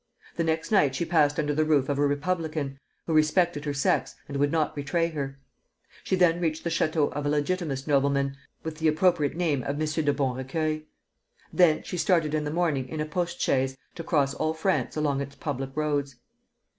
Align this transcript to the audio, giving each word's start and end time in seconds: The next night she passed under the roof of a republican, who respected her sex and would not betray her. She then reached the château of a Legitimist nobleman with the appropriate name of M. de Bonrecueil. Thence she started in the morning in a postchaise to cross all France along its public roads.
The 0.35 0.43
next 0.43 0.71
night 0.71 0.95
she 0.95 1.05
passed 1.05 1.37
under 1.37 1.53
the 1.53 1.63
roof 1.63 1.87
of 1.87 1.99
a 1.99 2.07
republican, 2.07 2.79
who 3.05 3.13
respected 3.13 3.65
her 3.65 3.73
sex 3.75 4.15
and 4.27 4.37
would 4.37 4.51
not 4.51 4.75
betray 4.75 5.09
her. 5.09 5.37
She 6.03 6.15
then 6.15 6.41
reached 6.41 6.63
the 6.63 6.71
château 6.71 7.13
of 7.13 7.23
a 7.23 7.29
Legitimist 7.29 7.87
nobleman 7.87 8.35
with 8.63 8.79
the 8.79 8.87
appropriate 8.87 9.35
name 9.35 9.61
of 9.61 9.79
M. 9.79 10.05
de 10.05 10.11
Bonrecueil. 10.11 10.81
Thence 11.53 11.85
she 11.85 11.97
started 11.97 12.33
in 12.33 12.45
the 12.45 12.49
morning 12.49 12.89
in 12.89 12.99
a 12.99 13.05
postchaise 13.05 13.77
to 13.93 14.03
cross 14.03 14.33
all 14.33 14.55
France 14.55 14.95
along 14.97 15.21
its 15.21 15.35
public 15.35 15.69
roads. 15.77 16.15